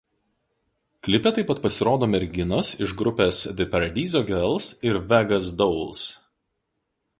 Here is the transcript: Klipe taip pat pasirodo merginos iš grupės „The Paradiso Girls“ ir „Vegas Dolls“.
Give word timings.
Klipe 1.07 1.31
taip 1.35 1.47
pat 1.51 1.61
pasirodo 1.65 2.09
merginos 2.13 2.71
iš 2.87 2.95
grupės 3.03 3.43
„The 3.59 3.69
Paradiso 3.75 4.25
Girls“ 4.33 4.73
ir 4.91 5.01
„Vegas 5.15 5.55
Dolls“. 5.63 6.11